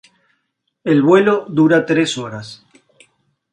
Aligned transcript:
El 0.83 1.03
vuelo 1.03 1.45
dura 1.47 1.85
tres 1.85 2.17
horas. 2.17 2.65